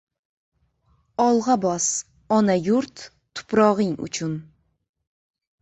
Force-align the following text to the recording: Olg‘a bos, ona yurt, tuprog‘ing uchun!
Olg‘a 1.25 1.57
bos, 1.65 1.89
ona 2.39 2.57
yurt, 2.69 3.05
tuprog‘ing 3.41 3.95
uchun! 4.09 4.37